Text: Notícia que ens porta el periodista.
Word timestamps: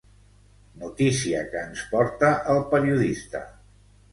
Notícia 0.83 1.43
que 1.53 1.61
ens 1.65 1.83
porta 1.91 2.33
el 2.55 2.65
periodista. 2.73 3.47